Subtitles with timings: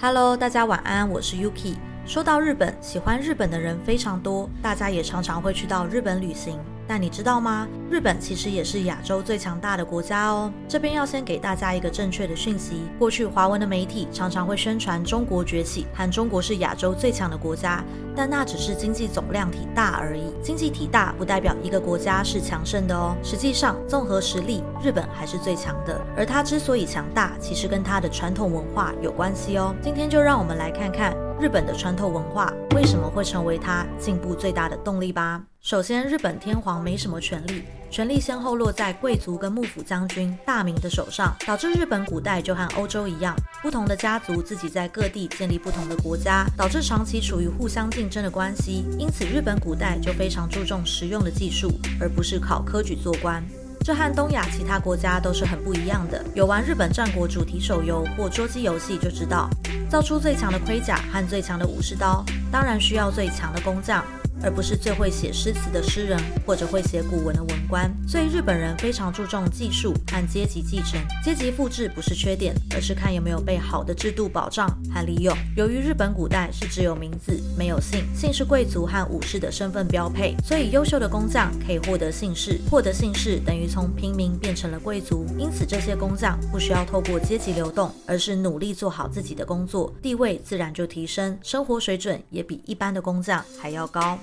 [0.00, 1.74] Hello，大家晚安，我是 Yuki。
[2.06, 6.56] 说到日本，喜欢日本的人非常多，大家也常常会去到日本旅行。
[6.88, 7.68] 但你知道吗？
[7.90, 10.50] 日本其实也是亚洲最强大的国家哦。
[10.66, 17.84] 这边要先给大家一个正确的讯息：过去华文的媒体常常会宣传中国崛起，和中国是亚洲最强的国家，
[18.16, 20.32] 但那只是经济总量体大而已。
[20.42, 23.14] 经济体大不代表一个国家是强盛的哦。
[23.22, 26.00] 实际上，综合实力，日本还是最强的。
[26.16, 29.74] 而它之所以强大，其实跟它的传统文化有关系哦。
[29.82, 31.27] 今天就让我们来看看。
[31.40, 35.40] 日本的传统文化为什么会成为他进步最大的动力吧？
[35.60, 48.84] 首先，日本天皇没什么权力，权力先后落在贵族跟幕府将军大名的手上，导致日本古代就和欧洲一样，不同的家族自己在各地建立不同的国家，导致长期处于互相竞争的关系。
[48.98, 53.44] 因此，日本古代就非常注重实用的技术，而不是考科举做官。
[53.84, 56.22] 这和东亚其他国家都是很不一样的。
[56.34, 59.48] 有玩日本战国主题手游或桌机游戏就知道，
[59.88, 64.04] 造出最强的盔甲和最强的武士刀，当然需要最强的工匠。
[64.42, 67.92] 而不是最会写诗词的诗人，或者会写古文的文官。
[68.06, 71.00] 所以日本人非常注重技术和阶级继承。
[71.22, 75.36] 阶级复制不是缺点，而是看有没有被好的制度保障和利用。
[75.56, 85.26] 由于日本古代是只有名字没有姓，姓是贵族和武士的身份标配，所以优秀的工匠可以获得姓氏，获得姓氏等于从平民变成了贵族。
[85.38, 94.18] 因此这些工匠不需要透过阶级流动，而是努力做好自己的工作，地位自然就提升，生活水准也比一般的工匠还要高。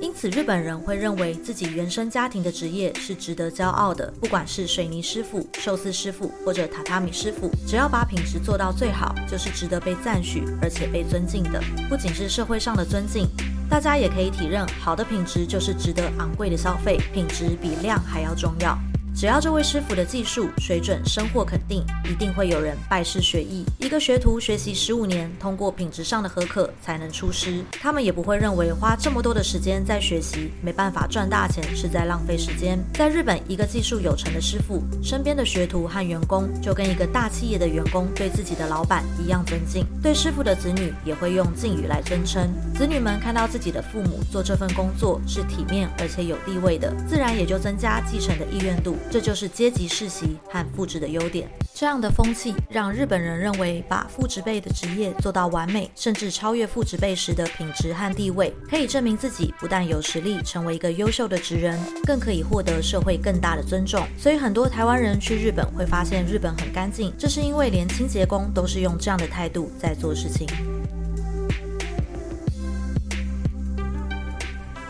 [0.00, 4.10] 因此，日本人会认为自己原生家庭的职业是值得骄傲的。
[4.18, 11.62] 不管是水泥师傅、寿司师傅或者榻榻米师傅，只要把品质做到最好，就是值得被赞许而且被尊敬的。
[11.88, 13.28] 不仅是社会上的尊敬，
[13.68, 18.78] 大家也可以体认，好的品质就是值得昂贵的消费，品质比量还要重要。
[19.14, 23.66] 只要这位师傅的技术水准深获肯定，一定会有人拜师学艺。
[23.78, 27.62] 一个学徒学习十五年，通过品质上的合可才能出师。
[27.72, 32.78] 他们也不会认为花这么多的时间在学习，没办法赚大钱是在浪费时间。
[32.94, 39.84] 在日本，一个技术有成的师傅，身边的学徒和员工就跟一个大企业的员工对自己的老板一样尊敬。
[40.02, 42.48] 对师傅的子女也会用敬语来尊称。
[42.74, 48.96] 子女们看到自己的父母做这份工作是体面而且有地位的，自然也就增加继承的意愿度。
[49.10, 51.48] 这就是阶级世袭和复制的优点。
[51.72, 64.06] 这样的风气让日本人认为，把父职辈的职业做到完美，甚至超越父职辈时的品质和地位，可以证明自己不但有实力成为一个优秀的职人，更可以获得社会更大的尊重。
[64.18, 70.46] 所以很多台湾人去日本会发现日本很干净，这是因为连清洁工都是用这样的态度在做事情。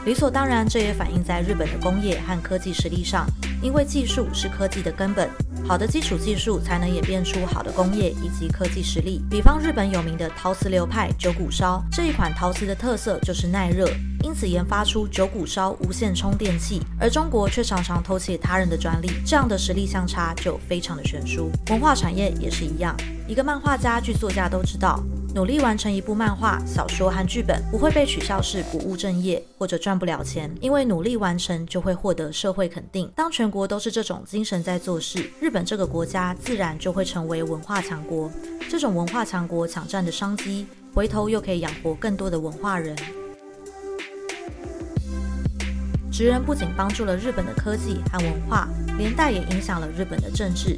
[0.06, 3.26] 理所当然，这也反映在日本的工业和科技实力上。
[3.62, 5.28] 因为技术是科技的根本，
[5.66, 9.22] 好的基础技术才能演变出好的工业以及科技实力。
[9.30, 13.86] 比方日本有名的陶瓷流派九谷烧，这一款陶瓷的特色就是耐热，
[14.22, 16.80] 因此研发出九谷烧无线充电器。
[16.98, 21.50] 而中国却常常偷窃他人的专利，这样的实力相差就非常的悬殊。
[21.68, 22.96] 文化产业也是一样，
[23.28, 25.02] 一个漫画家、剧作家都知道。
[25.32, 33.08] 努力完成一部漫画、小说和剧本，不会被取笑是不务正业或者赚不了钱，因为努力完成就会获得社会肯定。
[33.14, 38.28] 当全国都是这种精神在做事，日本这个国家自然就会成为文化强国。
[38.68, 42.96] 这种文化强国抢占的商机，回头又可以养活更多的文化人。
[46.10, 48.68] 职人不仅帮助了日本的科技和文化，
[48.98, 50.76] 连带也影响了日本的政治。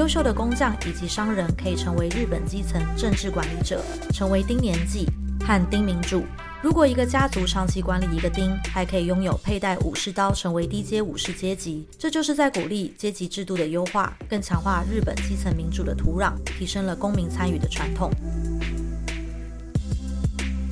[0.00, 3.84] 优秀的工匠以及商人可以成为日本基层政治管理者，
[4.14, 5.04] 成为丁年纪
[5.46, 6.24] 和丁民主。
[6.62, 11.86] 如果一个家族长期管理一个丁，还可以拥有佩戴武士刀，成为低阶武士阶级。
[11.98, 18.10] 这就是在鼓励阶级制度的优化，更强化日本基层民主的土壤，提升了公民参与的传统。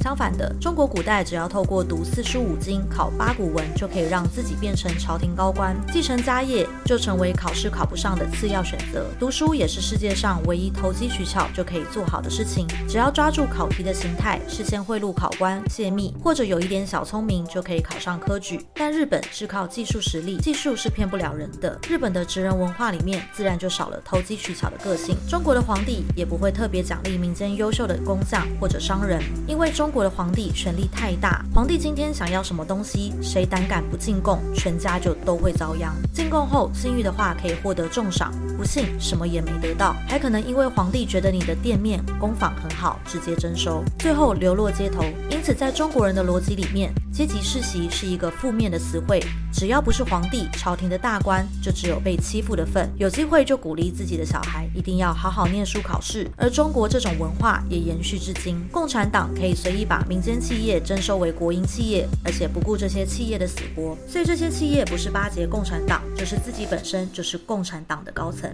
[0.09, 9.05] 相反的，中国古代只要透过读四书五经、考八股文，就可以让自己变成朝廷高官，继承家业就成为考试考不上的次要选择。
[9.21, 12.67] 读书也是世界上唯一投机取巧就可以做好的事情。
[12.89, 18.65] 只要抓住考题的形态，事先贿赂考官、泄密，或者有一点小聪明，就可以考上科举。
[18.73, 21.79] 但日本是靠技术实力，技术是骗不了人的。
[21.87, 25.15] 日本的职人文化里面，自然就少了投机取巧的个性。
[25.29, 29.98] 中国的皇帝也不会特别奖励民间优秀的工匠或者商人，因为中国。
[29.99, 35.93] 国的皇帝权力太大，皇帝今天想要什么东西，谁胆敢不进贡，全家就都会遭殃。
[36.15, 45.03] 进贡后，信誉的话可以获得重赏，不幸什么也没得到，还可能因为皇帝觉得你的店面工坊很好，直接征收，最后流落街头。
[45.33, 49.21] 因此，在中国人的逻辑里面，阶级世袭是一个负面的词汇，
[49.53, 52.89] 只要不是皇帝、朝廷的大官，就只有被欺负的份。
[52.97, 58.65] 有机会就鼓励自己的小孩一定要好好念书考试，而中国这种文化也延续至今。
[58.71, 68.49] 共产党可以随意把民间企业征收为国营企业，而且不顾这些企业的死活，所以这些企业不是巴结共产党，就是自己本身就是共产党的高层。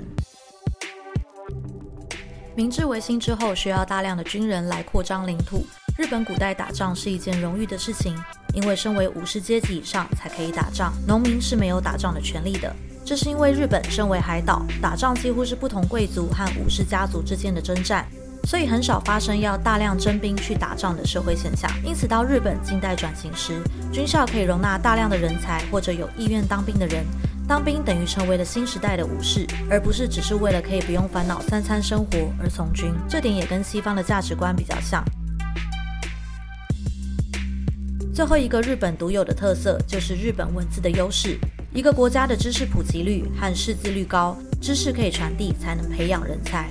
[2.54, 5.66] 明治维新之后，需要大量的军人来扩张领土。
[5.96, 8.16] 日本古代打仗是一件荣誉的事情，
[8.52, 12.74] 因为身为武士阶级以上才可以打仗，农民是没有打仗的权利的。
[13.04, 18.04] 这是因为日本身为海岛，打仗几乎是不同贵族和武士家族之间的征战，
[18.42, 21.70] 所以很少发生要大量征兵去打仗的社会现象。
[21.84, 23.62] 因此，到日本近代转型时，
[23.92, 27.04] 军校可以容纳大量的人才或者有意愿当兵的人，
[27.46, 32.92] 当兵等于成为了新时代的武士，而不是只是为了可以不用烦恼三餐生活而从军。
[33.08, 35.04] 这点也跟西方的价值观比较像。
[38.14, 41.36] 最后一个日本独有的特色就是日本文字的优势。
[41.74, 46.70] 一个国家的知识普及率和识字率高，知识可以传递，才能培养人才。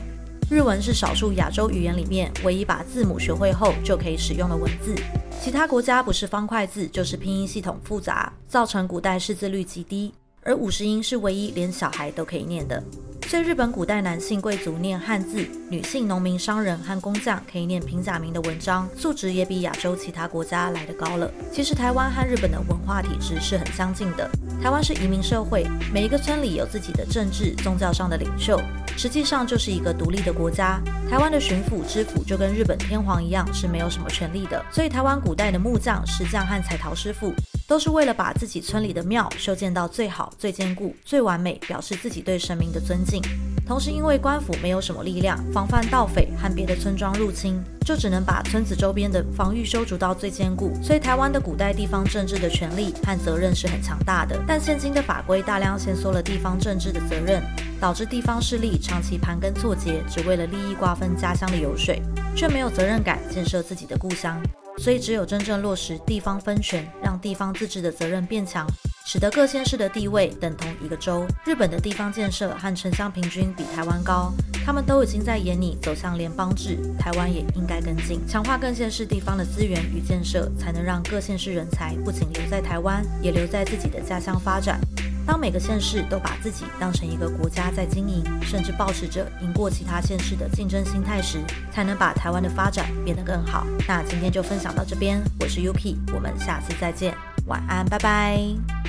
[0.50, 4.96] 日文是少数亚洲语言里面唯一把字母学会后就可以使用的文字。
[5.42, 10.14] 其他国家不是方块字，就是拼音系统复杂，造成古代识字率极低。
[10.44, 12.82] 而五十音是唯一连小孩都可以念的。
[13.28, 21.32] 所以日本古代男性贵族念汉字，女性农民、商人和工匠可以念平假名的文章，素质也比亚洲其他国家来得高了。
[21.52, 24.30] 其实台湾和日本的文化体制是很相近的。
[24.62, 28.62] 台湾是移民社会，每一个村里有自己的政治、宗教上的领袖，
[28.96, 30.80] 实际上就是一个独立的国家。
[31.10, 34.64] 台湾的巡抚、知府就跟日本天皇一样是没有什么权利的。
[34.72, 37.34] 所以台湾古代的木匠、石匠和彩陶师傅。
[37.68, 43.22] 都是为了把自己村里的庙修建到最好、最坚固、最完美，表示自己对神明的尊敬。
[43.66, 50.74] 同时，因为官府没有什么力量防范盗匪和别的村庄入侵，就只能把村子周边的防御修筑到最坚固。
[50.84, 54.38] 所以，台湾的古代地方政治的权力和责任是很强大的。
[54.46, 57.42] 但现今的法规大量限缩了地方政治的责任，
[57.80, 62.02] 导致地方势力长期盘根错节，只为了利益瓜分家乡的油水，
[62.36, 64.38] 却没有责任感建设自己的故乡。
[64.78, 68.68] 所以，只有真正落实地方分权，让地方自治的责任变强，
[69.06, 71.26] 使得各县市的地位等同一个州。
[71.46, 74.34] 日本的地方建设和城乡平均比台湾高，
[74.66, 84.80] 他们都已经在眼里走向联邦制，台湾也应该跟进，强化各县市地方的资源与建设，才能让各县市人才不仅留在台湾，也留在自己的家乡发展。
[85.26, 91.40] 当每个县市都把自己当成一个国家在经营，甚至保持着赢过其他县市的竞争心态时，
[91.72, 93.66] 才能把台湾的发展变得更好。
[93.88, 97.16] 那今天就分享到这边，我是 Yuki，我们下次再见，
[97.48, 98.83] 晚安，拜拜。